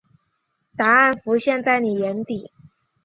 [0.75, 2.49] 答案浮现在妳眼底